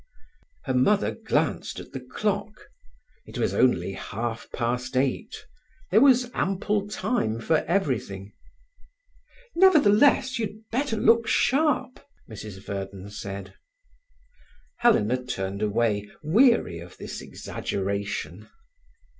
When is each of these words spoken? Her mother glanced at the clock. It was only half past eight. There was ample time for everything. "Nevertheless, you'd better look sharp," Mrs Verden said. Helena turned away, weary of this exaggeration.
Her 0.63 0.73
mother 0.73 1.11
glanced 1.11 1.79
at 1.79 1.91
the 1.91 1.99
clock. 1.99 2.69
It 3.27 3.37
was 3.37 3.53
only 3.53 3.91
half 3.91 4.47
past 4.51 4.97
eight. 4.97 5.45
There 5.91 6.01
was 6.01 6.31
ample 6.33 6.87
time 6.87 7.39
for 7.39 7.57
everything. 7.67 8.33
"Nevertheless, 9.55 10.39
you'd 10.39 10.67
better 10.71 10.97
look 10.97 11.27
sharp," 11.27 11.99
Mrs 12.27 12.63
Verden 12.65 13.11
said. 13.11 13.53
Helena 14.79 15.23
turned 15.23 15.61
away, 15.61 16.09
weary 16.23 16.79
of 16.79 16.97
this 16.97 17.21
exaggeration. 17.21 18.49